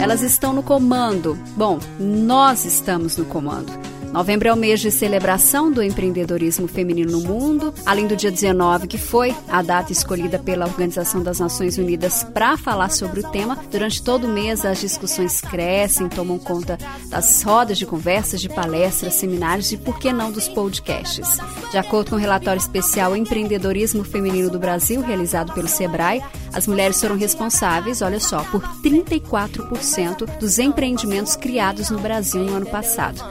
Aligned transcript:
Elas 0.00 0.22
estão 0.22 0.54
no 0.54 0.62
comando. 0.62 1.38
Bom, 1.54 1.78
nós 1.98 2.64
estamos 2.64 3.18
no 3.18 3.26
comando. 3.26 3.70
Novembro 4.12 4.48
é 4.48 4.52
o 4.52 4.56
mês 4.56 4.80
de 4.80 4.90
celebração 4.90 5.70
do 5.70 5.80
empreendedorismo 5.80 6.66
feminino 6.66 7.12
no 7.12 7.20
mundo, 7.20 7.72
além 7.86 8.08
do 8.08 8.16
dia 8.16 8.30
19, 8.30 8.88
que 8.88 8.98
foi 8.98 9.34
a 9.48 9.62
data 9.62 9.92
escolhida 9.92 10.36
pela 10.36 10.66
Organização 10.66 11.22
das 11.22 11.38
Nações 11.38 11.78
Unidas 11.78 12.24
para 12.24 12.56
falar 12.56 12.90
sobre 12.90 13.20
o 13.20 13.30
tema. 13.30 13.56
Durante 13.70 14.02
todo 14.02 14.24
o 14.24 14.28
mês, 14.28 14.64
as 14.64 14.80
discussões 14.80 15.40
crescem, 15.40 16.08
tomam 16.08 16.40
conta 16.40 16.76
das 17.06 17.40
rodas 17.42 17.78
de 17.78 17.86
conversas, 17.86 18.40
de 18.40 18.48
palestras, 18.48 19.14
seminários 19.14 19.70
e, 19.70 19.76
por 19.76 19.96
que 20.00 20.12
não, 20.12 20.32
dos 20.32 20.48
podcasts. 20.48 21.38
De 21.70 21.78
acordo 21.78 22.10
com 22.10 22.16
o 22.16 22.18
relatório 22.18 22.58
especial 22.58 23.14
Empreendedorismo 23.14 24.02
Feminino 24.02 24.50
do 24.50 24.58
Brasil, 24.58 25.00
realizado 25.00 25.52
pelo 25.52 25.68
SEBRAE, 25.68 26.20
as 26.52 26.66
mulheres 26.66 27.00
foram 27.00 27.16
responsáveis, 27.16 28.02
olha 28.02 28.18
só, 28.18 28.42
por 28.44 28.60
34% 28.82 30.38
dos 30.38 30.58
empreendimentos 30.58 31.36
criados 31.36 31.90
no 31.90 32.00
Brasil 32.00 32.42
no 32.42 32.56
ano 32.56 32.66
passado. 32.66 33.22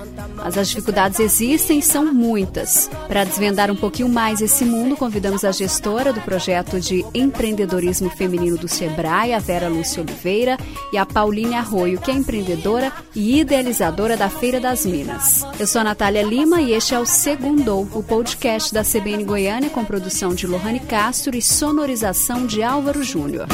Mas 0.44 0.58
as 0.58 0.70
dificuldades 0.70 1.20
existem 1.20 1.80
e 1.80 1.84
são 1.84 2.14
muitas. 2.14 2.90
Para 3.08 3.24
desvendar 3.24 3.72
um 3.72 3.76
pouquinho 3.76 4.10
mais 4.10 4.42
esse 4.42 4.66
mundo, 4.66 4.96
convidamos 4.96 5.44
a 5.44 5.52
gestora 5.52 6.12
do 6.12 6.22
projeto 6.22 6.80
de 6.80 7.06
empreendedorismo 7.14 8.10
feminino 8.10 8.58
do 8.58 8.68
Sebrae, 8.68 9.34
a 9.34 9.40
Vera 9.40 9.68
Lúcia 9.68 10.02
Oliveira, 10.02 10.58
e 10.92 10.98
a 10.98 11.06
Pauline 11.06 11.56
Arroio, 11.56 12.00
que 12.00 12.12
é 12.12 12.14
empreendedora 12.14 12.92
e 13.16 13.40
idealizadora 13.40 14.16
da 14.16 14.30
Feira 14.30 14.60
das 14.60 14.86
Minas. 14.86 15.46
Eu 15.60 15.68
sou 15.68 15.82
a 15.82 15.84
Natália 15.84 16.24
Lima 16.24 16.62
e 16.62 16.74
este 16.74 16.94
é 16.96 17.00
o 17.00 17.06
Segundou, 17.06 17.88
o 17.94 18.04
podcast 18.04 18.74
da 18.74 18.84
CBN 18.84 19.24
Goiânia 19.24 19.70
com 19.70 19.84
produção 19.86 20.34
de 20.34 20.48
Lohane 20.48 20.80
Castro 20.80 21.36
e 21.36 21.42
sonorização 21.42 22.46
de 22.46 22.64
Álvaro 22.64 23.04
Júnior. 23.04 23.48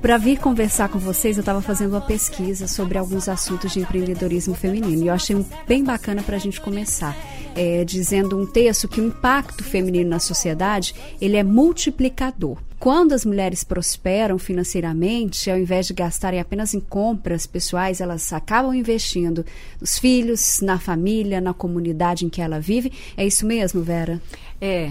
Para 0.00 0.16
vir 0.16 0.38
conversar 0.38 0.88
com 0.88 0.98
vocês, 0.98 1.36
eu 1.36 1.42
estava 1.42 1.60
fazendo 1.60 1.90
uma 1.90 2.00
pesquisa 2.00 2.66
sobre 2.66 2.96
alguns 2.96 3.28
assuntos 3.28 3.70
de 3.70 3.80
empreendedorismo 3.80 4.54
feminino 4.54 5.04
e 5.04 5.08
eu 5.08 5.12
achei 5.12 5.36
bem 5.68 5.84
bacana 5.84 6.22
para 6.22 6.36
a 6.36 6.38
gente 6.38 6.58
começar. 6.58 7.14
É, 7.54 7.84
dizendo 7.84 8.38
um 8.38 8.46
texto 8.46 8.88
que 8.88 9.00
o 9.00 9.06
impacto 9.08 9.62
feminino 9.62 10.08
na 10.08 10.18
sociedade 10.18 10.94
ele 11.20 11.36
é 11.36 11.42
multiplicador. 11.42 12.56
Quando 12.78 13.12
as 13.12 13.26
mulheres 13.26 13.62
prosperam 13.62 14.38
financeiramente, 14.38 15.50
ao 15.50 15.58
invés 15.58 15.86
de 15.86 15.92
gastarem 15.92 16.40
apenas 16.40 16.72
em 16.72 16.80
compras 16.80 17.46
pessoais, 17.46 18.00
elas 18.00 18.32
acabam 18.32 18.72
investindo 18.72 19.44
nos 19.78 19.98
filhos, 19.98 20.62
na 20.62 20.78
família, 20.78 21.42
na 21.42 21.52
comunidade 21.52 22.24
em 22.24 22.30
que 22.30 22.40
ela 22.40 22.58
vive. 22.58 22.90
É 23.18 23.26
isso 23.26 23.44
mesmo, 23.44 23.82
Vera? 23.82 24.18
É, 24.58 24.90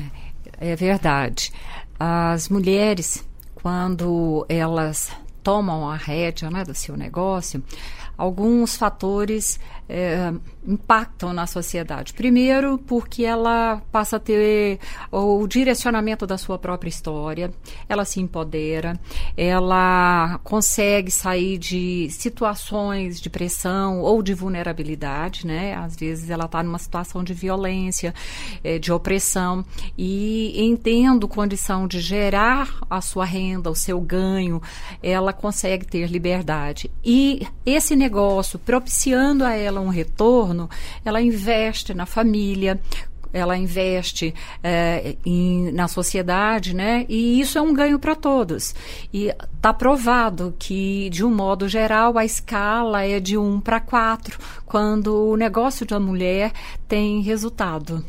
é 0.60 0.76
verdade. 0.76 1.52
As 2.00 2.48
mulheres 2.48 3.28
quando 3.62 4.46
elas 4.48 5.12
tomam 5.44 5.90
a 5.90 5.96
rédea 5.96 6.50
né, 6.50 6.64
do 6.64 6.74
seu 6.74 6.96
negócio, 6.96 7.64
alguns 8.20 8.76
fatores 8.76 9.58
é, 9.88 10.32
impactam 10.68 11.34
na 11.34 11.48
sociedade. 11.48 12.14
Primeiro, 12.14 12.78
porque 12.78 13.24
ela 13.24 13.82
passa 13.92 14.18
a 14.18 14.20
ter 14.20 14.78
o 15.10 15.48
direcionamento 15.48 16.28
da 16.28 16.38
sua 16.38 16.60
própria 16.60 16.90
história, 16.90 17.52
ela 17.88 18.04
se 18.04 18.20
empodera, 18.20 19.00
ela 19.38 20.40
consegue 20.44 21.10
sair 21.10 21.58
de 21.58 22.10
situações 22.12 23.22
de 23.22 23.30
pressão 23.30 24.02
ou 24.02 24.22
de 24.22 24.34
vulnerabilidade, 24.34 25.48
né? 25.48 25.74
Às 25.76 25.96
vezes 25.96 26.30
ela 26.30 26.46
está 26.46 26.62
numa 26.62 26.78
situação 26.78 27.24
de 27.24 27.34
violência, 27.34 28.14
é, 28.64 28.78
de 28.78 28.92
opressão, 28.92 29.66
e 29.98 30.62
entendo 30.62 31.28
condição 31.28 31.88
de 31.88 32.02
gerar 32.02 32.80
a 32.90 33.00
sua 33.00 33.24
renda, 33.24 33.72
o 33.72 33.76
seu 33.76 34.00
ganho, 34.02 34.62
ela 35.02 35.32
consegue 35.32 35.86
ter 35.86 36.08
liberdade. 36.08 36.92
E 37.04 37.48
esse 37.66 37.96
negócio, 37.96 38.09
propiciando 38.66 39.46
a 39.46 39.54
ela 39.54 39.80
um 39.80 39.90
retorno, 39.90 40.70
ela 41.06 41.22
investe 41.22 41.94
na 41.94 42.06
família, 42.06 42.80
ela 43.32 43.56
investe 43.56 44.34
é, 44.64 45.16
em, 45.26 45.72
na 45.72 45.88
sociedade, 45.88 46.76
né? 46.76 47.06
E 47.08 47.40
isso 47.40 47.58
é 47.58 47.62
um 47.62 47.74
ganho 47.74 48.00
para 48.00 48.16
todos. 48.16 48.74
E 49.14 49.28
está 49.56 49.74
provado 49.74 50.54
que, 50.58 51.10
de 51.10 51.24
um 51.24 51.34
modo 51.34 51.68
geral, 51.68 52.18
a 52.18 52.26
escala 52.26 53.06
é 53.06 53.20
de 53.20 53.38
um 53.38 53.60
para 53.60 53.80
quatro, 53.80 54.40
quando 54.66 55.30
o 55.30 55.36
negócio 55.36 55.86
da 55.86 56.00
mulher 56.00 56.52
tem 56.88 57.22
resultado. 57.22 58.04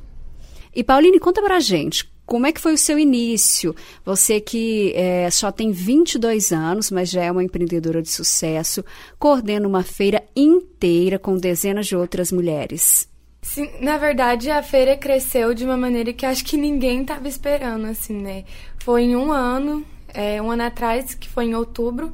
E 0.75 0.85
Pauline, 0.85 1.19
conta 1.19 1.43
para 1.43 1.57
a 1.57 1.61
gente, 1.61 2.10
como 2.31 2.47
é 2.47 2.53
que 2.53 2.61
foi 2.61 2.75
o 2.75 2.79
seu 2.79 2.97
início? 2.97 3.75
Você 4.05 4.41
que 4.41 4.93
é, 4.95 5.29
só 5.33 5.51
tem 5.51 5.73
22 5.73 6.53
anos, 6.53 6.89
mas 6.89 7.11
já 7.11 7.25
é 7.25 7.33
uma 7.33 7.43
empreendedora 7.43 8.01
de 8.01 8.09
sucesso, 8.09 8.85
coordena 9.19 9.67
uma 9.67 9.83
feira 9.83 10.23
inteira 10.37 11.19
com 11.19 11.37
dezenas 11.37 11.89
de 11.89 11.97
outras 11.97 12.31
mulheres. 12.31 13.09
Sim, 13.43 13.69
na 13.81 13.99
verdade 13.99 14.49
a 14.49 14.63
feira 14.63 14.97
cresceu 14.97 15.53
de 15.53 15.65
uma 15.65 15.77
maneira 15.77 16.13
que 16.13 16.25
acho 16.25 16.45
que 16.45 16.57
ninguém 16.57 17.03
estava 17.03 17.27
esperando, 17.27 17.87
assim, 17.87 18.15
né? 18.15 18.45
Foi 18.79 19.03
em 19.03 19.17
um 19.17 19.33
ano, 19.33 19.85
é, 20.15 20.41
um 20.41 20.53
ano 20.53 20.63
atrás, 20.63 21.15
que 21.15 21.29
foi 21.29 21.47
em 21.47 21.57
outubro, 21.57 22.13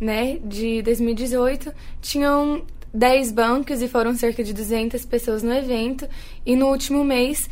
né, 0.00 0.40
de 0.44 0.82
2018, 0.82 1.72
tinham 2.00 2.64
10 2.92 3.32
bancos 3.32 3.80
e 3.80 3.88
foram 3.88 4.14
cerca 4.14 4.42
de 4.42 4.52
200 4.52 5.04
pessoas 5.06 5.42
no 5.42 5.52
evento. 5.52 6.08
E 6.44 6.54
no 6.56 6.66
último 6.66 7.02
mês 7.04 7.48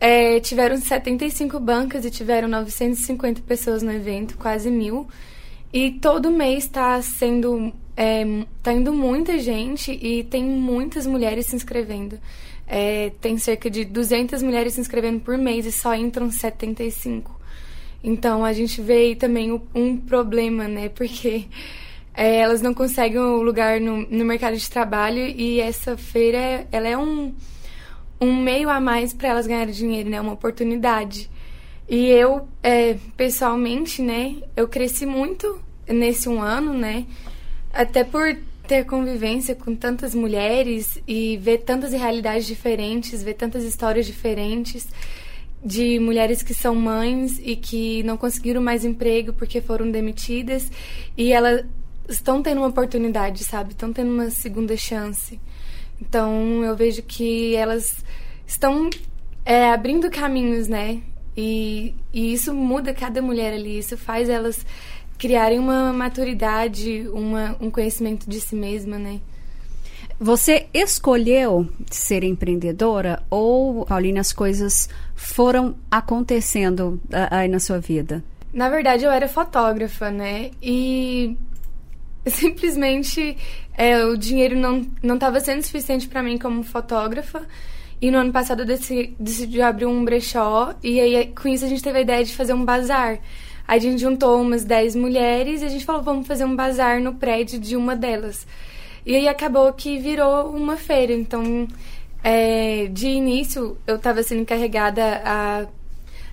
é, 0.00 0.40
tiveram 0.40 0.78
75 0.78 1.60
bancas 1.60 2.06
e 2.06 2.10
tiveram 2.10 2.48
950 2.48 3.42
pessoas 3.42 3.82
no 3.82 3.92
evento, 3.92 4.38
quase 4.38 4.70
mil. 4.70 5.06
E 5.72 5.92
todo 5.92 6.30
mês 6.30 6.64
está 6.64 7.00
sendo. 7.02 7.72
É, 7.96 8.24
tá 8.62 8.72
indo 8.72 8.94
muita 8.94 9.38
gente 9.38 9.92
e 9.92 10.24
tem 10.24 10.42
muitas 10.42 11.06
mulheres 11.06 11.46
se 11.46 11.54
inscrevendo. 11.54 12.18
É, 12.66 13.12
tem 13.20 13.36
cerca 13.36 13.68
de 13.68 13.84
200 13.84 14.42
mulheres 14.42 14.74
se 14.74 14.80
inscrevendo 14.80 15.20
por 15.20 15.36
mês 15.36 15.66
e 15.66 15.72
só 15.72 15.94
entram 15.94 16.30
75. 16.30 17.38
Então 18.02 18.42
a 18.42 18.52
gente 18.54 18.80
vê 18.80 19.14
também 19.14 19.60
um 19.74 19.96
problema, 19.98 20.66
né? 20.66 20.88
Porque 20.88 21.44
é, 22.14 22.36
elas 22.36 22.62
não 22.62 22.72
conseguem 22.72 23.20
um 23.20 23.42
lugar 23.42 23.80
no, 23.80 23.98
no 24.08 24.24
mercado 24.24 24.56
de 24.56 24.68
trabalho 24.70 25.20
e 25.20 25.60
essa 25.60 25.96
feira 25.96 26.66
ela 26.72 26.88
é 26.88 26.96
um 26.96 27.34
um 28.20 28.34
meio 28.36 28.68
a 28.68 28.80
mais 28.80 29.12
para 29.12 29.28
elas 29.28 29.46
ganharem 29.46 29.72
dinheiro, 29.72 30.10
né? 30.10 30.20
Uma 30.20 30.32
oportunidade. 30.32 31.30
E 31.88 32.06
eu, 32.06 32.46
é, 32.62 32.96
pessoalmente, 33.16 34.02
né? 34.02 34.36
Eu 34.56 34.68
cresci 34.68 35.06
muito 35.06 35.60
nesse 35.88 36.28
um 36.28 36.40
ano, 36.40 36.74
né? 36.74 37.06
Até 37.72 38.04
por 38.04 38.36
ter 38.68 38.84
convivência 38.84 39.54
com 39.54 39.74
tantas 39.74 40.14
mulheres 40.14 41.02
e 41.06 41.36
ver 41.38 41.58
tantas 41.58 41.92
realidades 41.92 42.46
diferentes, 42.46 43.22
ver 43.22 43.34
tantas 43.34 43.64
histórias 43.64 44.06
diferentes 44.06 44.86
de 45.64 45.98
mulheres 45.98 46.42
que 46.42 46.54
são 46.54 46.74
mães 46.74 47.40
e 47.42 47.56
que 47.56 48.02
não 48.04 48.16
conseguiram 48.16 48.62
mais 48.62 48.84
emprego 48.84 49.32
porque 49.32 49.60
foram 49.60 49.90
demitidas 49.90 50.70
e 51.16 51.32
elas 51.32 51.64
estão 52.08 52.42
tendo 52.42 52.58
uma 52.58 52.68
oportunidade, 52.68 53.44
sabe? 53.44 53.72
Estão 53.72 53.92
tendo 53.92 54.10
uma 54.10 54.30
segunda 54.30 54.76
chance. 54.76 55.40
Então 56.00 56.64
eu 56.64 56.74
vejo 56.76 57.02
que 57.02 57.54
elas 57.54 58.04
estão 58.46 58.88
é, 59.44 59.70
abrindo 59.70 60.10
caminhos, 60.10 60.68
né? 60.68 61.02
E, 61.36 61.94
e 62.12 62.32
isso 62.32 62.52
muda 62.52 62.92
cada 62.92 63.22
mulher 63.22 63.52
ali, 63.54 63.78
isso 63.78 63.96
faz 63.96 64.28
elas 64.28 64.64
criarem 65.16 65.58
uma 65.58 65.92
maturidade, 65.92 67.06
uma, 67.12 67.56
um 67.60 67.70
conhecimento 67.70 68.28
de 68.28 68.40
si 68.40 68.56
mesma, 68.56 68.98
né? 68.98 69.20
Você 70.18 70.66
escolheu 70.74 71.68
ser 71.90 72.24
empreendedora 72.24 73.22
ou, 73.30 73.86
Pauline, 73.86 74.18
as 74.18 74.32
coisas 74.32 74.88
foram 75.14 75.74
acontecendo 75.90 77.00
aí 77.30 77.48
na 77.48 77.58
sua 77.58 77.78
vida? 77.78 78.22
Na 78.52 78.68
verdade, 78.68 79.04
eu 79.04 79.10
era 79.10 79.28
fotógrafa, 79.28 80.10
né? 80.10 80.50
E 80.62 81.36
simplesmente 82.26 83.36
é, 83.80 84.04
o 84.04 84.14
dinheiro 84.14 84.54
não 84.58 84.86
não 85.02 85.14
estava 85.14 85.40
sendo 85.40 85.62
suficiente 85.62 86.06
para 86.06 86.22
mim 86.22 86.36
como 86.36 86.62
fotógrafa. 86.62 87.46
E 87.98 88.10
no 88.10 88.18
ano 88.18 88.30
passado 88.30 88.60
eu 88.60 88.66
decidi, 88.66 89.14
decidi 89.18 89.62
abrir 89.62 89.86
um 89.86 90.04
brechó 90.04 90.74
e 90.82 91.00
aí 91.00 91.28
com 91.28 91.48
isso 91.48 91.64
a 91.64 91.68
gente 91.68 91.82
teve 91.82 91.98
a 91.98 92.02
ideia 92.02 92.22
de 92.22 92.36
fazer 92.36 92.52
um 92.52 92.62
bazar. 92.62 93.18
Aí 93.66 93.78
a 93.78 93.80
gente 93.80 93.98
juntou 94.02 94.38
umas 94.42 94.64
10 94.64 94.96
mulheres 94.96 95.62
e 95.62 95.64
a 95.64 95.68
gente 95.70 95.86
falou, 95.86 96.02
vamos 96.02 96.26
fazer 96.26 96.44
um 96.44 96.54
bazar 96.54 97.00
no 97.00 97.14
prédio 97.14 97.58
de 97.58 97.74
uma 97.74 97.96
delas. 97.96 98.46
E 99.06 99.16
aí 99.16 99.26
acabou 99.26 99.72
que 99.72 99.98
virou 99.98 100.50
uma 100.50 100.76
feira. 100.76 101.14
Então, 101.14 101.66
é, 102.22 102.86
de 102.88 103.08
início, 103.08 103.78
eu 103.86 103.96
estava 103.96 104.22
sendo 104.22 104.42
encarregada 104.42 105.22
a, 105.24 105.66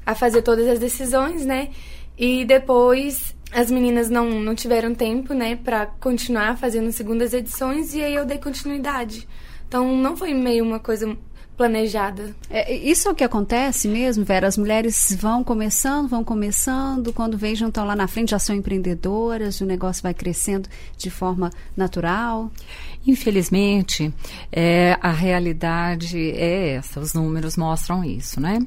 a 0.06 0.16
fazer 0.16 0.42
todas 0.42 0.68
as 0.68 0.80
decisões, 0.80 1.46
né? 1.46 1.70
E 2.18 2.44
depois 2.44 3.37
as 3.52 3.72
meninas 3.72 4.10
não, 4.10 4.30
não 4.30 4.54
tiveram 4.54 4.94
tempo, 4.94 5.34
né, 5.34 5.56
para 5.56 5.86
continuar 5.86 6.58
fazendo 6.58 6.92
segundas 6.92 7.34
edições 7.34 7.94
e 7.94 8.02
aí 8.02 8.16
eu 8.16 8.26
dei 8.26 8.38
continuidade. 8.38 9.28
Então 9.68 9.96
não 9.96 10.16
foi 10.16 10.34
meio 10.34 10.64
uma 10.64 10.80
coisa 10.80 11.18
planejada. 11.57 12.36
É, 12.50 12.74
isso 12.74 13.07
é 13.09 13.12
o 13.12 13.15
que 13.15 13.24
acontece 13.24 13.88
mesmo, 13.88 14.24
Vera? 14.24 14.48
As 14.48 14.57
mulheres 14.57 15.18
vão 15.19 15.44
começando, 15.44 16.07
vão 16.07 16.24
começando, 16.24 17.12
quando 17.12 17.36
vejam 17.36 17.69
estão 17.69 17.83
lá 17.83 17.95
na 17.95 18.07
frente, 18.07 18.31
já 18.31 18.39
são 18.39 18.56
empreendedoras, 18.56 19.59
o 19.59 19.65
negócio 19.65 20.04
vai 20.04 20.13
crescendo 20.13 20.69
de 20.95 21.09
forma 21.09 21.50
natural. 21.75 22.51
Infelizmente, 23.07 24.13
é, 24.51 24.98
a 25.01 25.12
realidade 25.12 26.31
é 26.31 26.75
essa, 26.75 27.00
os 27.00 27.13
números 27.13 27.57
mostram 27.57 28.03
isso, 28.03 28.39
né? 28.39 28.60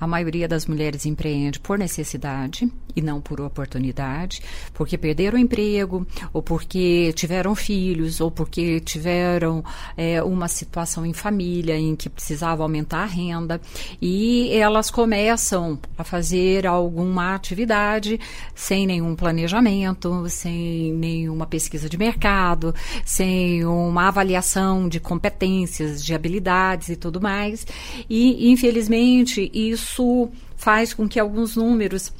A 0.00 0.06
maioria 0.06 0.48
das 0.48 0.64
mulheres 0.64 1.04
empreende 1.04 1.60
por 1.60 1.76
necessidade 1.78 2.70
e 2.94 3.02
não 3.02 3.20
por 3.20 3.40
oportunidade, 3.40 4.42
porque 4.72 4.96
perderam 4.96 5.38
o 5.38 5.40
emprego, 5.40 6.06
ou 6.32 6.42
porque 6.42 7.12
tiveram 7.14 7.54
filhos, 7.54 8.20
ou 8.20 8.30
porque 8.30 8.80
tiveram 8.80 9.64
é, 9.96 10.22
uma 10.22 10.48
situação 10.48 11.04
em 11.04 11.12
família 11.12 11.76
em 11.76 11.94
que 11.94 12.08
precisava 12.30 12.62
aumentar 12.62 13.02
a 13.02 13.06
renda, 13.06 13.60
e 14.00 14.50
elas 14.52 14.88
começam 14.88 15.76
a 15.98 16.04
fazer 16.04 16.64
alguma 16.64 17.34
atividade 17.34 18.20
sem 18.54 18.86
nenhum 18.86 19.16
planejamento, 19.16 20.28
sem 20.28 20.92
nenhuma 20.92 21.44
pesquisa 21.44 21.88
de 21.88 21.98
mercado, 21.98 22.72
sem 23.04 23.66
um 23.66 23.90
uma 23.90 24.06
avaliação 24.06 24.88
de 24.88 25.00
competências, 25.00 26.04
de 26.04 26.14
habilidades 26.14 26.90
e 26.90 26.96
tudo 26.96 27.20
mais. 27.20 27.66
E, 28.08 28.50
infelizmente, 28.50 29.50
isso 29.52 30.28
faz 30.56 30.94
com 30.94 31.08
que 31.08 31.18
alguns 31.18 31.56
números 31.56 32.12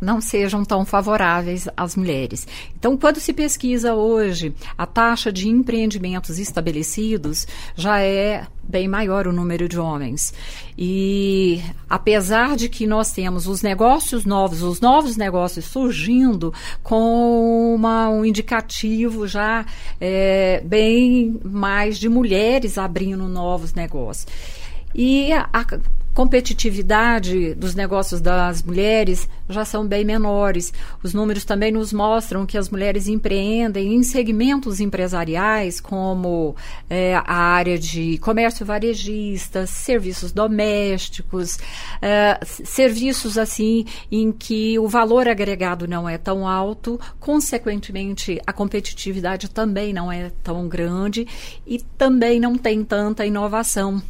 não 0.00 0.20
sejam 0.20 0.64
tão 0.64 0.84
favoráveis 0.84 1.68
às 1.76 1.96
mulheres. 1.96 2.46
Então, 2.78 2.96
quando 2.96 3.20
se 3.20 3.32
pesquisa 3.32 3.94
hoje, 3.94 4.54
a 4.76 4.86
taxa 4.86 5.32
de 5.32 5.48
empreendimentos 5.48 6.38
estabelecidos 6.38 7.46
já 7.76 8.00
é 8.00 8.46
bem 8.62 8.86
maior 8.86 9.26
o 9.26 9.32
número 9.32 9.68
de 9.68 9.78
homens. 9.78 10.32
E 10.78 11.60
apesar 11.88 12.56
de 12.56 12.68
que 12.68 12.86
nós 12.86 13.12
temos 13.12 13.46
os 13.46 13.62
negócios 13.62 14.24
novos, 14.24 14.62
os 14.62 14.80
novos 14.80 15.16
negócios 15.16 15.64
surgindo 15.64 16.54
com 16.82 17.74
uma, 17.74 18.08
um 18.08 18.24
indicativo 18.24 19.26
já 19.26 19.66
é, 20.00 20.62
bem 20.64 21.38
mais 21.44 21.98
de 21.98 22.08
mulheres 22.08 22.78
abrindo 22.78 23.28
novos 23.28 23.74
negócios. 23.74 24.26
E 24.94 25.32
a, 25.32 25.48
a 25.52 25.64
competitividade 26.20 27.54
dos 27.54 27.74
negócios 27.74 28.20
das 28.20 28.62
mulheres 28.62 29.26
já 29.48 29.64
são 29.64 29.86
bem 29.86 30.04
menores. 30.04 30.70
Os 31.02 31.14
números 31.14 31.46
também 31.46 31.72
nos 31.72 31.94
mostram 31.94 32.44
que 32.44 32.58
as 32.58 32.68
mulheres 32.68 33.08
empreendem 33.08 33.94
em 33.94 34.02
segmentos 34.02 34.80
empresariais, 34.80 35.80
como 35.80 36.54
é, 36.90 37.14
a 37.14 37.34
área 37.34 37.78
de 37.78 38.18
comércio 38.18 38.66
varejista, 38.66 39.66
serviços 39.66 40.30
domésticos, 40.30 41.58
é, 42.02 42.38
serviços 42.44 43.38
assim 43.38 43.86
em 44.12 44.30
que 44.30 44.78
o 44.78 44.86
valor 44.88 45.26
agregado 45.26 45.88
não 45.88 46.06
é 46.06 46.18
tão 46.18 46.46
alto, 46.46 47.00
consequentemente 47.18 48.38
a 48.46 48.52
competitividade 48.52 49.48
também 49.48 49.94
não 49.94 50.12
é 50.12 50.30
tão 50.44 50.68
grande 50.68 51.26
e 51.66 51.78
também 51.96 52.38
não 52.38 52.58
tem 52.58 52.84
tanta 52.84 53.24
inovação 53.24 54.02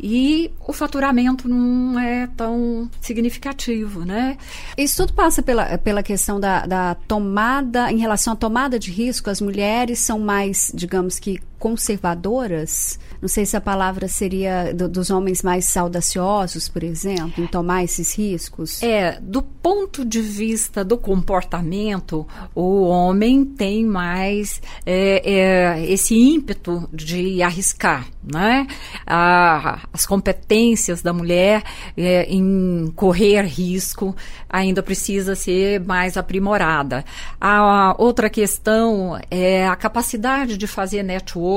e 0.00 0.50
o 0.66 0.72
faturamento 0.72 1.48
não 1.48 1.98
é 1.98 2.28
tão 2.36 2.88
significativo, 3.00 4.04
né? 4.04 4.36
Isso 4.76 4.96
tudo 4.98 5.12
passa 5.12 5.42
pela, 5.42 5.76
pela 5.78 6.02
questão 6.02 6.38
da, 6.38 6.64
da 6.64 6.94
tomada, 6.94 7.90
em 7.90 7.98
relação 7.98 8.32
à 8.32 8.36
tomada 8.36 8.78
de 8.78 8.92
risco, 8.92 9.28
as 9.28 9.40
mulheres 9.40 9.98
são 9.98 10.18
mais, 10.18 10.70
digamos 10.74 11.18
que, 11.18 11.40
conservadoras 11.58 12.98
não 13.20 13.28
sei 13.28 13.44
se 13.44 13.56
a 13.56 13.60
palavra 13.60 14.06
seria 14.06 14.72
do, 14.72 14.88
dos 14.88 15.10
homens 15.10 15.42
mais 15.42 15.76
audaciosos, 15.76 16.68
por 16.68 16.84
exemplo, 16.84 17.42
em 17.42 17.46
tomar 17.48 17.82
esses 17.82 18.16
riscos. 18.16 18.80
É, 18.82 19.18
do 19.20 19.42
ponto 19.42 20.04
de 20.04 20.20
vista 20.20 20.84
do 20.84 20.96
comportamento, 20.96 22.26
o 22.54 22.82
homem 22.82 23.44
tem 23.44 23.84
mais 23.84 24.62
é, 24.86 25.22
é, 25.24 25.92
esse 25.92 26.14
ímpeto 26.14 26.88
de 26.92 27.42
arriscar, 27.42 28.06
né? 28.22 28.66
A, 29.04 29.80
as 29.92 30.06
competências 30.06 31.02
da 31.02 31.12
mulher 31.12 31.64
é, 31.96 32.24
em 32.32 32.92
correr 32.94 33.42
risco 33.42 34.14
ainda 34.48 34.82
precisa 34.82 35.34
ser 35.34 35.80
mais 35.80 36.16
aprimorada. 36.16 37.04
A 37.40 37.96
outra 37.98 38.30
questão 38.30 39.18
é 39.28 39.66
a 39.66 39.74
capacidade 39.74 40.56
de 40.56 40.66
fazer 40.68 41.02
network, 41.02 41.47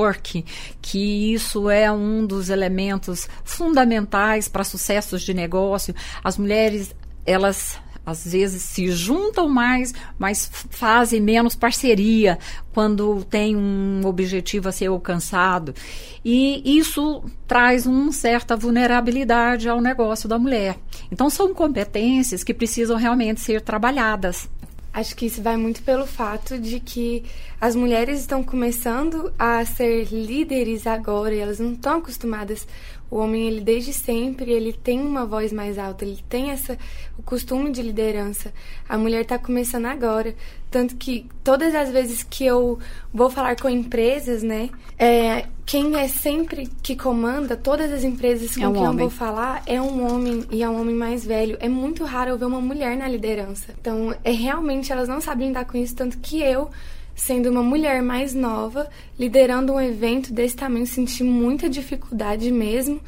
que 0.82 1.34
isso 1.34 1.52
isso 1.52 1.70
é 1.70 1.92
um 1.92 2.26
dos 2.26 2.50
elementos 2.50 3.28
fundamentais 3.44 4.48
para 4.48 4.64
sucessos 4.64 5.22
de 5.22 5.34
negócio. 5.34 5.94
As 6.24 6.38
mulheres, 6.38 6.96
elas 7.26 7.78
às 8.06 8.26
vezes 8.32 8.64
se 8.64 8.90
juntam 8.92 9.48
mais, 9.50 9.94
mas 10.18 10.50
fazem 10.70 11.22
menos 11.22 11.56
parceria 11.56 12.40
quando 12.74 13.24
tem 13.26 13.56
um 13.56 14.02
objetivo 14.06 14.70
a 14.70 14.72
ser 14.72 14.88
alcançado. 14.88 15.76
E 16.24 16.78
isso 16.78 17.24
traz 17.48 17.86
uma 17.86 18.12
certa 18.12 18.56
vulnerabilidade 18.56 19.68
ao 19.68 19.82
negócio 19.82 20.28
da 20.28 20.40
mulher. 20.40 20.78
Então, 21.12 21.30
são 21.30 21.54
competências 21.54 22.44
que 22.44 22.54
precisam 22.54 22.98
realmente 22.98 23.42
ser 23.42 23.62
trabalhadas. 23.62 24.50
Acho 24.94 25.16
que 25.16 25.26
isso 25.26 25.42
vai 25.42 25.56
muito 25.56 25.82
pelo 25.84 26.06
fato 26.06 26.60
de 26.60 26.80
que 26.80 27.24
as 27.62 27.76
mulheres 27.76 28.20
estão 28.20 28.44
começando 28.44 29.34
a 29.40 29.64
ser 29.64 30.06
líderes 30.12 30.86
agora 30.86 31.34
e 31.34 31.40
elas 31.40 31.60
não 31.60 31.72
estão 31.72 32.00
acostumadas. 32.00 32.68
O 33.10 33.18
homem, 33.18 33.48
ele 33.48 33.62
desde 33.62 33.94
sempre, 33.94 34.52
ele 34.52 34.74
tem 34.74 35.00
uma 35.00 35.26
voz 35.26 35.54
mais 35.54 35.78
alta, 35.78 36.04
ele 36.04 36.22
tem 36.28 36.52
essa 36.52 36.78
o 37.18 37.24
costume 37.24 37.72
de 37.72 37.82
liderança. 37.82 38.54
A 38.88 38.98
mulher 38.98 39.22
está 39.22 39.40
começando 39.40 39.86
agora, 39.86 40.36
tanto 40.72 40.96
que 40.96 41.28
todas 41.44 41.76
as 41.76 41.92
vezes 41.92 42.24
que 42.24 42.46
eu 42.46 42.80
vou 43.14 43.30
falar 43.30 43.58
com 43.58 43.70
empresas, 43.70 44.42
né, 44.42 44.70
é, 44.98 45.46
quem 45.66 46.00
é 46.00 46.08
sempre 46.08 46.68
que 46.82 46.96
comanda 46.96 47.58
todas 47.58 47.92
as 47.92 48.06
empresas 48.06 48.56
com 48.56 48.64
é 48.64 48.68
um 48.68 48.74
quem 48.74 48.82
homem. 48.82 48.94
eu 48.94 48.98
vou 49.00 49.10
falar 49.10 49.62
é 49.66 49.82
um 49.82 50.10
homem 50.10 50.46
e 50.50 50.64
é 50.64 50.70
um 50.70 50.80
homem 50.80 50.96
mais 50.96 51.26
velho. 51.26 51.58
É 51.60 51.68
muito 51.68 52.06
raro 52.06 52.32
eu 52.32 52.38
ver 52.38 52.46
uma 52.46 52.62
mulher 52.62 52.96
na 52.96 53.08
liderança. 53.08 53.74
Então, 53.80 54.16
é 54.24 54.32
realmente 54.32 54.92
elas 54.92 55.10
não 55.10 55.20
sabem 55.20 55.50
lidar 55.50 55.66
com 55.66 55.78
isso, 55.78 55.94
tanto 55.94 56.18
que 56.20 56.42
eu 56.42 56.70
sendo 57.14 57.50
uma 57.50 57.62
mulher 57.62 58.02
mais 58.02 58.34
nova, 58.34 58.90
liderando 59.20 59.74
um 59.74 59.82
evento 59.82 60.34
desse 60.34 60.56
tamanho, 60.56 60.88
senti 60.88 61.24
muita 61.24 61.70
dificuldade 61.70 62.50
mesmo, 62.52 63.02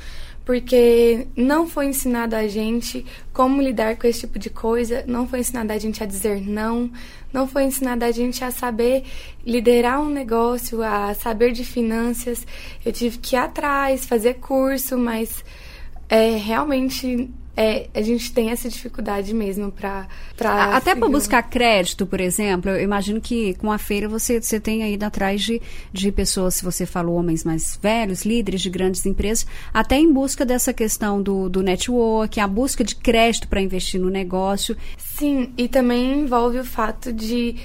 porque 0.45 1.28
não 1.36 1.68
foi 1.68 1.88
ensinado 1.88 2.36
a 2.36 2.48
gente 2.48 3.06
como 3.31 3.62
lidar 3.62 3.95
com 3.98 4.07
esse 4.07 4.22
tipo 4.22 4.38
de 4.38 4.50
coisa, 4.50 5.04
não 5.07 5.28
foi 5.28 5.40
ensinado 5.40 5.72
a 5.72 5.78
gente 5.78 6.04
a 6.04 6.06
dizer 6.06 6.42
não, 6.42 6.92
não 7.31 7.48
foi 7.48 7.63
ensinado 7.63 8.04
a 8.04 8.12
gente 8.12 8.44
a 8.44 8.51
saber 8.51 9.03
liderar 9.46 10.01
um 10.01 10.10
negócio, 10.10 10.84
a 10.84 11.13
saber 11.13 11.51
de 11.51 11.63
finanças. 11.63 12.46
Eu 12.86 12.91
tive 12.91 13.17
que 13.17 13.36
ir 13.36 13.39
atrás, 13.39 14.06
fazer 14.06 14.36
curso, 14.36 14.98
mas 14.98 15.44
é, 16.10 16.36
realmente 16.36 17.29
é, 17.55 17.88
a 17.93 18.01
gente 18.01 18.33
tem 18.33 18.50
essa 18.50 18.67
dificuldade 18.67 19.31
mesmo 19.33 19.72
para 19.72 20.07
até 20.74 20.95
para 20.95 21.07
buscar 21.07 21.43
crédito 21.43 22.05
por 22.05 22.19
exemplo 22.19 22.72
eu 22.72 22.81
imagino 22.81 23.22
que 23.22 23.53
com 23.55 23.72
a 23.72 23.77
feira 23.77 24.10
você 24.10 24.41
você 24.41 24.60
tem 24.60 24.91
ido 24.91 25.05
atrás 25.05 25.41
de, 25.41 25.62
de 25.91 26.12
pessoas 26.12 26.55
se 26.55 26.63
você 26.63 26.86
falou 26.86 27.15
homens 27.15 27.43
mais 27.43 27.77
velhos 27.79 28.25
líderes 28.25 28.62
de 28.62 28.72
grandes 28.72 29.05
empresas 29.05 29.45
até 29.72 29.98
em 29.98 30.12
busca 30.12 30.43
dessa 30.43 30.74
questão 30.74 31.22
do, 31.22 31.48
do 31.48 31.62
network 31.62 32.39
a 32.39 32.48
busca 32.48 32.83
de 32.83 32.95
crédito 32.95 33.48
para 33.48 33.62
investir 33.62 34.01
no 34.01 34.10
negócio. 34.10 34.75
Sim 34.98 35.53
e 35.55 35.67
também 35.67 36.22
envolve 36.22 36.57
o 36.57 36.65
fato 36.65 37.13
de 37.13 37.55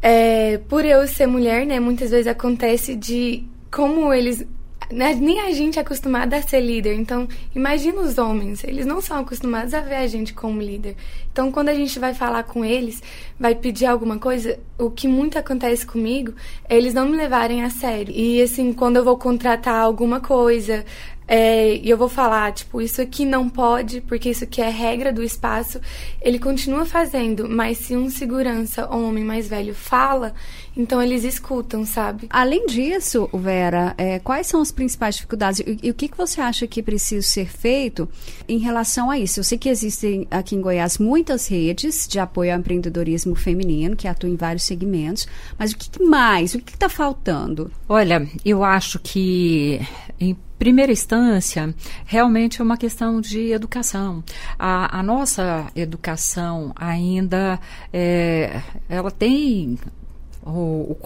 é, 0.00 0.58
por 0.66 0.84
eu 0.84 1.06
ser 1.06 1.26
mulher 1.26 1.66
né 1.66 1.78
muitas 1.78 2.10
vezes 2.10 2.26
acontece 2.26 2.96
de 2.96 3.44
como 3.70 4.14
eles 4.14 4.46
nem 4.90 5.40
a 5.40 5.52
gente 5.52 5.78
é 5.78 5.82
acostumada 5.82 6.36
a 6.36 6.42
ser 6.42 6.60
líder. 6.60 6.94
Então, 6.94 7.28
imagina 7.54 8.00
os 8.00 8.18
homens, 8.18 8.64
eles 8.64 8.86
não 8.86 9.00
são 9.00 9.18
acostumados 9.18 9.74
a 9.74 9.80
ver 9.80 9.96
a 9.96 10.06
gente 10.06 10.32
como 10.32 10.60
líder. 10.60 10.96
Então, 11.32 11.50
quando 11.50 11.68
a 11.68 11.74
gente 11.74 11.98
vai 11.98 12.14
falar 12.14 12.44
com 12.44 12.64
eles, 12.64 13.02
vai 13.38 13.54
pedir 13.54 13.86
alguma 13.86 14.18
coisa, 14.18 14.58
o 14.78 14.90
que 14.90 15.08
muito 15.08 15.38
acontece 15.38 15.84
comigo 15.84 16.32
é 16.68 16.76
eles 16.76 16.94
não 16.94 17.08
me 17.08 17.16
levarem 17.16 17.62
a 17.62 17.70
sério. 17.70 18.14
E 18.14 18.40
assim, 18.40 18.72
quando 18.72 18.96
eu 18.96 19.04
vou 19.04 19.16
contratar 19.16 19.80
alguma 19.80 20.20
coisa, 20.20 20.84
é, 21.26 21.76
e 21.76 21.88
eu 21.88 21.96
vou 21.96 22.08
falar, 22.08 22.52
tipo, 22.52 22.82
isso 22.82 23.00
aqui 23.00 23.24
não 23.24 23.48
pode, 23.48 24.00
porque 24.02 24.30
isso 24.30 24.44
aqui 24.44 24.60
é 24.60 24.68
regra 24.68 25.12
do 25.12 25.22
espaço, 25.22 25.80
ele 26.20 26.38
continua 26.38 26.84
fazendo, 26.84 27.48
mas 27.48 27.78
se 27.78 27.96
um 27.96 28.10
segurança 28.10 28.86
ou 28.90 28.98
um 28.98 29.08
homem 29.08 29.24
mais 29.24 29.48
velho 29.48 29.74
fala, 29.74 30.34
então 30.76 31.00
eles 31.00 31.24
escutam, 31.24 31.86
sabe? 31.86 32.26
Além 32.28 32.66
disso, 32.66 33.28
Vera, 33.32 33.94
é, 33.96 34.18
quais 34.18 34.46
são 34.46 34.60
as 34.60 34.70
principais 34.70 35.14
dificuldades 35.14 35.60
e, 35.60 35.78
e, 35.82 35.90
o 35.90 35.94
que, 35.94 36.08
que 36.08 36.16
você 36.16 36.40
acha 36.40 36.66
que 36.66 36.82
precisa 36.82 37.26
ser 37.26 37.46
feito 37.46 38.08
em 38.46 38.58
relação 38.58 39.10
a 39.10 39.18
isso? 39.18 39.40
Eu 39.40 39.44
sei 39.44 39.56
que 39.56 39.68
existem 39.68 40.26
aqui 40.30 40.54
em 40.56 40.60
Goiás 40.60 40.98
muitas 40.98 41.46
redes 41.46 42.06
de 42.06 42.18
apoio 42.18 42.52
ao 42.52 42.58
empreendedorismo 42.58 43.34
feminino, 43.34 43.96
que 43.96 44.08
atuam 44.08 44.32
em 44.32 44.36
vários 44.36 44.64
segmentos, 44.64 45.26
mas 45.58 45.72
o 45.72 45.76
que, 45.76 45.88
que 45.88 46.02
mais? 46.02 46.54
O 46.54 46.58
que 46.58 46.72
está 46.72 46.88
faltando? 46.88 47.70
Olha, 47.88 48.28
eu 48.44 48.62
acho 48.62 48.98
que 48.98 49.80
em 50.20 50.36
primeira 50.64 50.90
instância, 50.90 51.74
realmente 52.06 52.58
é 52.58 52.64
uma 52.64 52.78
questão 52.78 53.20
de 53.20 53.52
educação. 53.52 54.24
A, 54.58 54.98
a 54.98 55.02
nossa 55.02 55.70
educação 55.76 56.72
ainda 56.74 57.60
é, 57.92 58.62
ela 58.88 59.10
tem 59.10 59.78
o, 60.42 60.96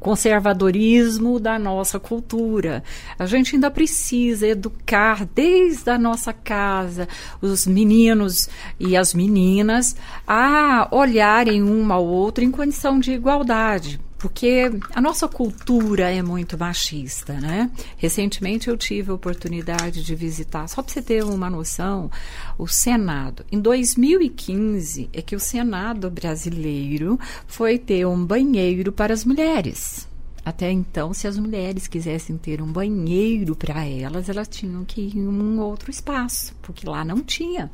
conservadorismo 0.00 1.38
da 1.38 1.58
nossa 1.58 2.00
cultura. 2.00 2.82
A 3.18 3.26
gente 3.26 3.54
ainda 3.54 3.70
precisa 3.70 4.46
educar 4.46 5.26
desde 5.26 5.90
a 5.90 5.98
nossa 5.98 6.32
casa 6.32 7.06
os 7.42 7.66
meninos 7.66 8.48
e 8.78 8.96
as 8.96 9.12
meninas 9.12 9.94
a 10.26 10.88
olharem 10.90 11.62
uma 11.62 11.96
ao 11.96 12.06
outra 12.06 12.42
em 12.42 12.50
condição 12.50 12.98
de 12.98 13.12
igualdade 13.12 14.00
porque 14.20 14.70
a 14.94 15.00
nossa 15.00 15.26
cultura 15.26 16.10
é 16.10 16.22
muito 16.22 16.56
machista, 16.58 17.40
né? 17.40 17.70
Recentemente 17.96 18.68
eu 18.68 18.76
tive 18.76 19.10
a 19.10 19.14
oportunidade 19.14 20.04
de 20.04 20.14
visitar, 20.14 20.68
só 20.68 20.82
para 20.82 20.92
você 20.92 21.00
ter 21.00 21.24
uma 21.24 21.48
noção, 21.48 22.10
o 22.58 22.68
Senado. 22.68 23.46
Em 23.50 23.58
2015 23.58 25.08
é 25.10 25.22
que 25.22 25.34
o 25.34 25.40
Senado 25.40 26.10
brasileiro 26.10 27.18
foi 27.46 27.78
ter 27.78 28.06
um 28.06 28.22
banheiro 28.22 28.92
para 28.92 29.14
as 29.14 29.24
mulheres. 29.24 30.06
Até 30.44 30.70
então, 30.70 31.14
se 31.14 31.26
as 31.26 31.38
mulheres 31.38 31.86
quisessem 31.86 32.36
ter 32.36 32.60
um 32.60 32.70
banheiro 32.70 33.56
para 33.56 33.86
elas, 33.86 34.28
elas 34.28 34.48
tinham 34.48 34.84
que 34.84 35.00
ir 35.00 35.16
em 35.16 35.26
um 35.26 35.60
outro 35.60 35.90
espaço, 35.90 36.54
porque 36.60 36.86
lá 36.86 37.04
não 37.04 37.20
tinha. 37.20 37.70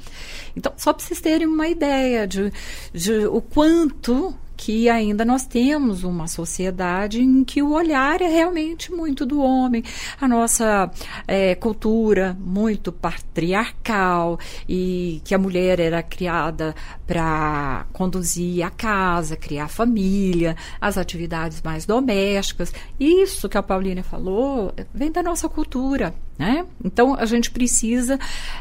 Então, 0.56 0.72
só 0.76 0.92
para 0.92 1.04
vocês 1.04 1.20
terem 1.20 1.46
uma 1.46 1.66
ideia 1.68 2.26
de, 2.26 2.52
de 2.92 3.26
o 3.26 3.40
quanto 3.40 4.34
que 4.56 4.88
ainda 4.88 5.24
nós 5.24 5.46
temos 5.46 6.02
uma 6.02 6.26
sociedade 6.26 7.20
em 7.20 7.44
que 7.44 7.62
o 7.62 7.72
olhar 7.72 8.20
é 8.20 8.28
realmente 8.28 8.90
muito 8.92 9.26
do 9.26 9.40
homem, 9.40 9.84
a 10.20 10.26
nossa 10.26 10.90
é, 11.26 11.54
cultura 11.54 12.36
muito 12.40 12.90
patriarcal 12.90 14.38
e 14.68 15.20
que 15.24 15.34
a 15.34 15.38
mulher 15.38 15.78
era 15.78 16.02
criada 16.02 16.74
para 17.06 17.86
conduzir 17.92 18.64
a 18.64 18.70
casa, 18.70 19.36
criar 19.36 19.64
a 19.64 19.68
família, 19.68 20.56
as 20.80 20.96
atividades 20.96 21.60
mais 21.62 21.84
domésticas. 21.84 22.72
Isso 22.98 23.48
que 23.48 23.58
a 23.58 23.62
Paulina 23.62 24.02
falou 24.02 24.72
vem 24.94 25.12
da 25.12 25.22
nossa 25.22 25.48
cultura. 25.48 26.14
Né? 26.38 26.66
Então 26.84 27.14
a 27.14 27.24
gente 27.24 27.50
precisa, 27.50 28.18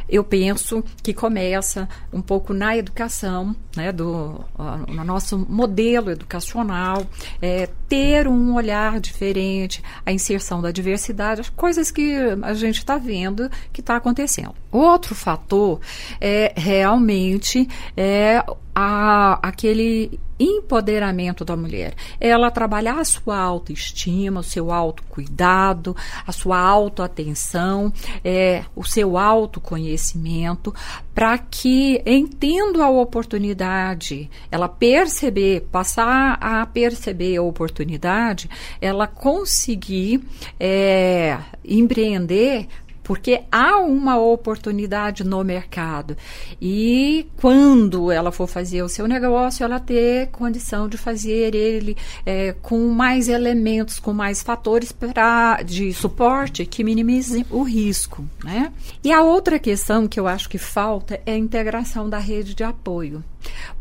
eu 0.08 0.24
penso 0.24 0.82
que 1.04 1.14
começa 1.14 1.90
um 2.12 2.22
pouco 2.22 2.54
na 2.54 2.78
educação, 2.78 3.54
né, 3.76 3.92
do 3.92 4.40
no 4.88 5.04
nosso 5.04 5.38
modelo 5.38 6.10
educacional, 6.10 7.06
é, 7.42 7.68
ter 7.90 8.30
um 8.30 8.56
olhar 8.56 9.02
diferente, 9.02 9.84
a 10.06 10.12
inserção 10.12 10.62
da 10.62 10.72
diversidade, 10.72 11.52
coisas 11.52 11.92
que 11.92 12.16
a 12.42 12.54
gente 12.54 12.78
está 12.78 12.98
vendo 12.98 13.50
que 13.74 13.82
está 13.82 13.98
acontecendo. 13.98 14.56
Outro 14.72 15.14
fator 15.14 15.82
é 16.22 16.54
realmente 16.56 17.68
é 17.98 18.42
a, 18.76 19.40
aquele 19.42 20.20
empoderamento 20.38 21.46
da 21.46 21.56
mulher. 21.56 21.94
Ela 22.20 22.52
trabalhar 22.52 23.00
a 23.00 23.06
sua 23.06 23.38
autoestima, 23.38 24.42
o 24.42 24.44
seu 24.44 24.70
autocuidado, 24.70 25.96
a 26.28 26.32
sua 26.34 26.60
autoatenção, 26.60 27.94
é, 28.22 28.66
o 28.76 28.84
seu 28.84 29.18
autoconhecimento, 29.18 30.76
para 31.14 31.38
que, 31.38 32.02
entendo 32.06 32.84
a 32.84 32.90
oportunidade, 32.90 34.30
ela 34.52 34.68
perceber, 34.68 35.62
passar 35.72 36.38
a 36.42 36.66
perceber 36.66 37.38
a 37.38 37.42
oportunidade, 37.42 38.50
ela 38.82 39.08
conseguir 39.08 40.22
é, 40.60 41.40
empreender 41.64 42.68
porque 43.06 43.44
há 43.52 43.78
uma 43.78 44.18
oportunidade 44.18 45.24
no 45.24 45.44
mercado. 45.44 46.18
E 46.60 47.28
quando 47.38 48.12
ela 48.12 48.32
for 48.32 48.48
fazer 48.48 48.82
o 48.82 48.90
seu 48.90 49.08
negócio, 49.08 49.64
ela 49.64 49.80
ter 49.80 50.30
condição 50.32 50.90
de 50.90 50.98
fazer 50.98 51.54
ele 51.54 51.96
é, 52.26 52.54
com 52.64 52.90
mais 52.90 53.30
elementos, 53.30 54.00
com 54.00 54.12
mais 54.12 54.42
fatores 54.42 54.92
pra, 54.92 55.62
de 55.62 55.94
suporte 55.94 56.66
que 56.66 56.84
minimizem 56.84 57.46
o 57.52 57.62
risco. 57.62 58.28
Né? 58.44 58.74
E 59.04 59.14
a 59.14 59.22
outra 59.22 59.60
questão 59.60 60.08
que 60.08 60.20
eu 60.20 60.28
acho 60.28 60.50
que 60.50 60.58
falta 60.58 61.22
é 61.28 61.34
a 61.34 61.38
integração 61.38 62.10
da 62.10 62.18
rede 62.18 62.56
de 62.56 62.64
apoio. 62.64 63.24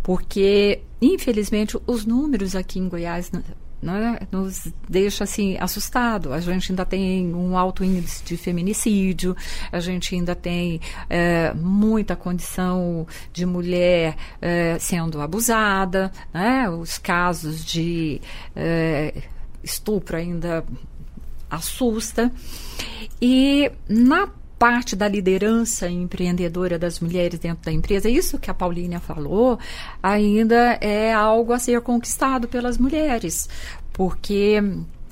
Porque, 0.02 0.83
infelizmente, 1.00 1.78
os 1.87 2.04
números 2.04 2.54
aqui 2.54 2.78
em 2.78 2.90
Goiás 2.90 3.31
né, 3.85 4.19
nos 4.33 4.73
deixa 4.88 5.25
assim 5.25 5.57
assustado. 5.59 6.33
A 6.33 6.41
gente 6.41 6.73
ainda 6.73 6.87
tem 6.87 7.35
um 7.35 7.57
alto 7.57 7.85
índice 7.85 8.25
de 8.25 8.37
feminicídio, 8.37 9.37
a 9.71 9.79
gente 9.79 10.14
ainda 10.14 10.35
tem 10.35 10.81
é, 11.09 11.53
muita 11.53 12.17
condição 12.17 13.07
de 13.33 13.45
mulher 13.45 14.17
é, 14.41 14.79
sendo 14.79 15.21
abusada, 15.21 16.11
né, 16.33 16.69
os 16.71 16.97
casos 16.97 17.62
de 17.64 18.21
é, 18.57 19.23
estupro 19.62 20.17
ainda 20.17 20.64
assusta. 21.50 22.33
E 23.21 23.71
na 23.88 24.29
parte 24.58 24.96
da 24.96 25.08
liderança 25.08 25.88
empreendedora 25.88 26.78
das 26.78 27.00
mulheres 27.00 27.38
dentro 27.38 27.64
da 27.64 27.73
empresa, 27.73 28.08
isso 28.08 28.38
que 28.38 28.50
a 28.50 28.54
Paulínia 28.54 29.00
falou, 29.00 29.58
ainda 30.02 30.78
é 30.80 31.12
algo 31.12 31.52
a 31.52 31.58
ser 31.58 31.80
conquistado 31.80 32.49
pelas 32.49 32.78
mulheres, 32.78 33.49
porque 33.92 34.62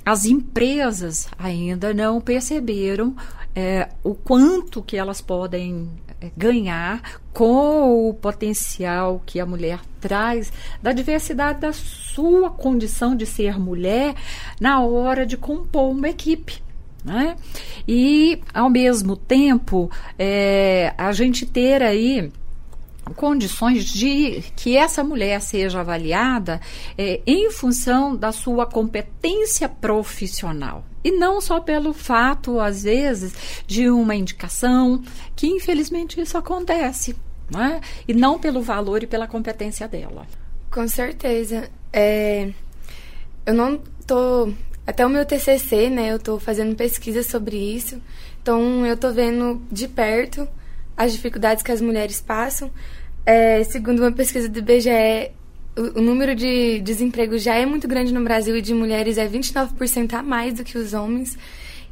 as 0.05 0.25
empresas 0.25 1.29
ainda 1.39 1.93
não 1.95 2.21
perceberam 2.21 3.15
é, 3.55 3.89
o 4.03 4.15
quanto 4.15 4.83
que 4.83 4.97
elas 4.97 5.21
podem 5.21 5.91
é, 6.21 6.31
ganhar 6.37 7.21
com 7.33 8.09
o 8.09 8.15
potencial 8.15 9.23
que 9.25 9.39
a 9.39 9.47
mulher 9.47 9.81
traz 10.01 10.53
da 10.83 10.93
diversidade 10.93 11.61
da 11.61 11.73
sua 11.73 12.51
condição 12.51 13.15
de 13.15 13.27
ser 13.27 13.59
mulher 13.59 14.15
na 14.61 14.81
hora 14.81 15.27
de 15.27 15.37
compor 15.37 15.91
uma 15.91 16.09
equipe. 16.09 16.63
Né? 17.05 17.37
E, 17.87 18.41
ao 18.55 18.71
mesmo 18.71 19.17
tempo, 19.17 19.91
é, 20.19 20.95
a 20.97 21.13
gente 21.13 21.45
ter 21.45 21.83
aí 21.83 22.31
condições 23.17 23.85
de 23.85 24.43
que 24.57 24.77
essa 24.77 25.03
mulher 25.03 25.41
seja 25.41 25.81
avaliada 25.81 26.61
é, 26.97 27.21
em 27.27 27.51
função 27.51 28.17
da 28.17 28.33
sua 28.33 28.67
competência 28.67 29.69
profissional. 29.69 30.85
E 31.05 31.11
não 31.11 31.41
só 31.41 31.59
pelo 31.59 31.93
fato, 31.93 32.61
às 32.61 32.85
vezes, 32.85 33.35
de 33.67 33.91
uma 33.91 34.15
indicação, 34.15 35.03
que 35.35 35.49
infelizmente 35.49 36.21
isso 36.21 36.39
acontece, 36.39 37.17
né? 37.51 37.81
e 38.07 38.15
não 38.15 38.39
pelo 38.39 38.63
valor 38.63 39.03
e 39.03 39.07
pela 39.07 39.27
competência 39.27 39.89
dela. 39.89 40.27
Com 40.71 40.87
certeza. 40.87 41.69
É, 41.93 42.51
eu 43.45 43.53
não 43.53 43.79
tô 44.07 44.53
até 44.87 45.07
o 45.07 45.09
meu 45.09 45.25
TCC, 45.25 45.89
né, 45.89 46.11
eu 46.11 46.17
estou 46.17 46.41
fazendo 46.41 46.75
pesquisa 46.75 47.23
sobre 47.23 47.57
isso. 47.57 48.01
Então, 48.43 48.85
eu 48.85 48.95
estou 48.95 49.13
vendo 49.13 49.63
de 49.71 49.87
perto 49.87 50.49
as 50.97 51.13
dificuldades 51.13 51.63
que 51.63 51.71
as 51.71 51.81
mulheres 51.81 52.21
passam. 52.21 52.71
É, 53.25 53.63
segundo 53.65 54.01
uma 54.01 54.13
pesquisa 54.13 54.49
do 54.49 54.59
IBGE, 54.59 55.31
o, 55.77 56.01
o, 56.01 56.03
número 56.03 56.35
de 56.35 56.81
desemprego 56.81 57.39
já 57.39 57.55
é 57.55 57.65
muito 57.65 57.87
grande 57.87 58.13
no 58.13 58.23
Brasil 58.23 58.57
e 58.57 58.63
de 58.63 58.75
mulheres 58.75 59.17
é 59.19 59.29
29% 59.29 60.15
a 60.15 60.23
mais 60.23 60.55
do 60.55 60.65
que 60.65 60.77
os 60.77 60.93
homens. 60.93 61.39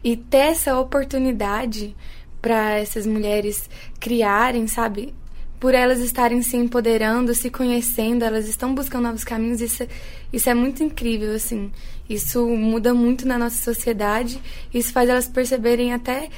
E 0.02 0.16
ter 0.16 0.38
essa 0.38 0.78
oportunidade 0.78 1.94
para 2.42 2.78
essas 2.78 3.06
mulheres 3.06 3.70
criarem, 4.00 4.66
sabe? 4.66 5.14
por 5.60 5.74
elas 5.74 6.00
estarem 6.00 6.40
se 6.40 6.56
empoderando, 6.56 7.34
se 7.34 7.50
conhecendo, 7.50 8.24
elas 8.24 8.48
estão 8.48 8.74
buscando 8.74 9.02
novos 9.02 9.24
caminhos. 9.24 9.60
Isso, 9.60 9.86
isso 10.32 10.48
é 10.48 10.54
muito 10.54 10.82
incrível, 10.82 11.34
assim. 11.34 11.70
Isso 12.10 12.44
muda 12.44 12.92
muito 12.92 13.24
na 13.26 13.38
nossa 13.38 13.62
sociedade. 13.62 14.42
Isso 14.74 14.92
faz 14.92 15.08
elas 15.08 15.28
perceberem 15.28 15.94
até, 15.94 16.28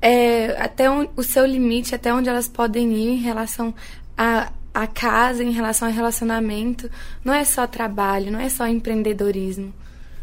é, 0.00 0.56
até 0.58 0.90
um, 0.90 1.06
o 1.14 1.22
seu 1.22 1.44
limite, 1.44 1.94
até 1.94 2.12
onde 2.14 2.30
elas 2.30 2.48
podem 2.48 2.90
ir 2.94 3.10
em 3.10 3.16
relação 3.18 3.74
a, 4.16 4.50
a 4.72 4.86
casa, 4.86 5.44
em 5.44 5.50
relação 5.50 5.86
ao 5.86 5.92
relacionamento. 5.92 6.90
Não 7.22 7.34
é 7.34 7.44
só 7.44 7.66
trabalho, 7.66 8.32
não 8.32 8.40
é 8.40 8.48
só 8.48 8.66
empreendedorismo. 8.66 9.70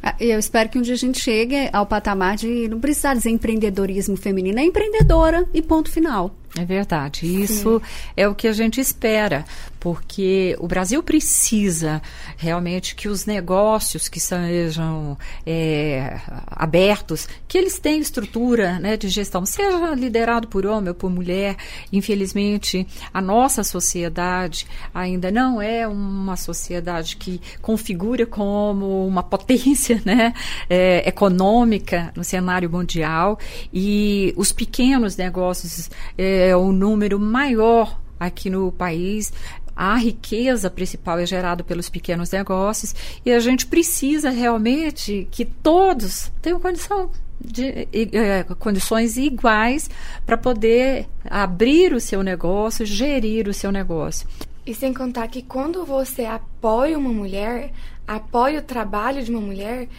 Ah, 0.01 0.15
eu 0.19 0.39
espero 0.39 0.69
que 0.69 0.79
um 0.79 0.81
dia 0.81 0.95
a 0.95 0.97
gente 0.97 1.19
chegue 1.19 1.69
ao 1.71 1.85
patamar 1.85 2.35
de 2.35 2.67
não 2.67 2.79
precisar 2.79 3.13
dizer 3.13 3.29
empreendedorismo 3.29 4.17
feminino, 4.17 4.59
é 4.59 4.63
empreendedora 4.63 5.47
e 5.53 5.61
ponto 5.61 5.91
final. 5.91 6.35
É 6.57 6.63
verdade. 6.63 7.25
Isso 7.25 7.79
Sim. 7.79 8.11
é 8.15 8.27
o 8.27 8.33
que 8.33 8.47
a 8.47 8.53
gente 8.53 8.79
espera, 8.79 9.43
porque 9.77 10.55
o 10.57 10.67
Brasil 10.67 11.03
precisa 11.03 12.01
realmente 12.37 12.95
que 12.95 13.09
os 13.09 13.25
negócios 13.25 14.07
que 14.07 14.21
sejam 14.21 15.17
é, 15.45 16.17
abertos, 16.47 17.27
que 17.45 17.57
eles 17.57 17.77
tenham 17.77 17.99
estrutura 17.99 18.79
né, 18.79 18.95
de 18.95 19.09
gestão, 19.09 19.45
seja 19.45 19.93
liderado 19.93 20.47
por 20.47 20.65
homem 20.65 20.89
ou 20.89 20.95
por 20.95 21.11
mulher. 21.11 21.57
Infelizmente, 21.91 22.87
a 23.13 23.21
nossa 23.21 23.61
sociedade 23.61 24.65
ainda 24.93 25.29
não 25.31 25.61
é 25.61 25.85
uma 25.85 26.37
sociedade 26.37 27.17
que 27.17 27.41
configura 27.61 28.25
como 28.25 29.05
uma 29.05 29.23
potência 29.23 30.01
né, 30.05 30.33
é, 30.69 31.07
econômica 31.07 32.13
no 32.15 32.23
cenário 32.23 32.69
mundial 32.69 33.37
e 33.73 34.33
os 34.37 34.53
pequenos 34.53 35.17
negócios 35.17 35.89
é 36.17 36.44
o 36.53 36.73
número 36.73 37.17
maior 37.17 37.97
aqui 38.19 38.49
no 38.49 38.71
país 38.71 39.31
a 39.75 39.95
riqueza 39.95 40.69
principal 40.69 41.19
é 41.19 41.25
gerada 41.25 41.63
pelos 41.63 41.89
pequenos 41.89 42.31
negócios 42.31 42.95
e 43.25 43.31
a 43.31 43.39
gente 43.39 43.65
precisa 43.65 44.29
realmente 44.29 45.27
que 45.29 45.43
todos 45.43 46.31
tenham 46.41 46.59
condição 46.59 47.11
de, 47.43 47.87
é, 47.93 48.43
condições 48.57 49.17
iguais 49.17 49.89
para 50.25 50.37
poder 50.37 51.07
abrir 51.29 51.93
o 51.93 51.99
seu 51.99 52.23
negócio, 52.23 52.85
gerir 52.85 53.49
o 53.49 53.53
seu 53.53 53.71
negócio. 53.71 54.27
E 54.65 54.73
sem 54.73 54.93
contar 54.93 55.27
que 55.27 55.41
quando 55.41 55.85
você 55.85 56.23
apoia 56.23 56.97
uma 56.97 57.11
mulher, 57.11 57.71
apoia 58.07 58.59
o 58.59 58.63
trabalho 58.63 59.23
de 59.23 59.29
uma 59.29 59.41
mulher, 59.41 59.89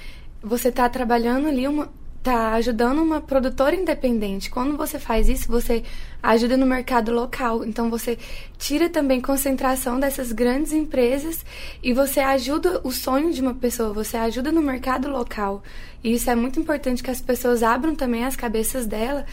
você 0.43 0.71
está 0.71 0.89
trabalhando 0.89 1.49
ali 1.49 1.69
uma, 1.69 1.89
tá 2.27 2.55
ajudando 2.55 3.01
uma 3.01 3.21
produtora 3.21 3.77
independente. 3.77 4.51
Quando 4.51 4.77
você 4.77 4.99
faz 4.99 5.29
isso, 5.29 5.47
você 5.47 5.85
ajuda 6.21 6.57
no 6.57 6.67
mercado 6.67 7.13
local. 7.13 7.65
Então 7.65 7.89
você 7.89 8.19
tira 8.59 8.89
também 8.89 9.21
concentração 9.21 10.01
dessas 10.01 10.33
grandes 10.33 10.73
empresas 10.73 11.45
e 11.81 11.93
você 11.93 12.19
ajuda 12.19 12.81
o 12.83 12.91
sonho 12.91 13.33
de 13.33 13.41
uma 13.41 13.55
pessoa, 13.55 13.93
você 13.93 14.17
ajuda 14.17 14.51
no 14.51 14.61
mercado 14.61 15.09
local. 15.09 15.63
E 16.03 16.15
isso 16.15 16.29
é 16.29 16.35
muito 16.35 16.59
importante 16.59 17.01
que 17.01 17.13
as 17.13 17.21
pessoas 17.21 17.63
abram 17.63 17.95
também 17.95 18.25
as 18.25 18.35
cabeças 18.35 18.87
dela 18.87 19.25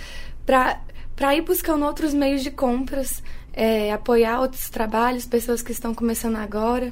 para 0.46 0.80
para 1.16 1.36
ir 1.36 1.42
buscando 1.42 1.86
outros 1.86 2.12
meios 2.12 2.42
de 2.42 2.50
compras, 2.50 3.22
é, 3.54 3.94
apoiar 3.94 4.40
outros 4.40 4.68
trabalhos, 4.70 5.28
pessoas 5.28 5.62
que 5.62 5.72
estão 5.72 5.94
começando 5.94 6.38
agora. 6.38 6.92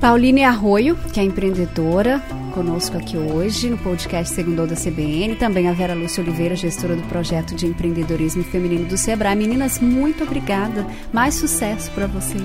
Pauline 0.00 0.42
Arroio, 0.42 0.96
que 1.12 1.20
é 1.20 1.22
empreendedora, 1.22 2.20
conosco 2.54 2.96
aqui 2.96 3.16
hoje 3.16 3.68
no 3.68 3.76
podcast 3.76 4.32
Segundou 4.32 4.64
da 4.64 4.76
CBN, 4.76 5.34
também 5.34 5.68
a 5.68 5.72
Vera 5.72 5.92
Lúcia 5.92 6.22
Oliveira, 6.22 6.54
gestora 6.54 6.94
do 6.94 7.02
projeto 7.08 7.52
de 7.52 7.66
empreendedorismo 7.66 8.44
feminino 8.44 8.84
do 8.84 8.96
Sebrae. 8.96 9.34
Meninas, 9.34 9.80
muito 9.80 10.22
obrigada. 10.22 10.86
Mais 11.12 11.34
sucesso 11.34 11.90
para 11.90 12.06
vocês. 12.06 12.44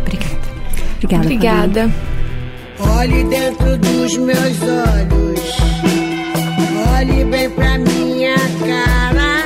Obrigada. 0.00 0.34
Obrigada. 0.96 1.24
Obrigada. 1.24 1.90
Olhe 2.98 3.24
dentro 3.24 3.78
dos 3.78 4.16
meus 4.16 4.62
olhos. 4.62 5.40
Olhe 6.98 7.24
bem 7.24 7.50
pra 7.50 7.78
minha 7.78 8.34
cara. 8.34 9.39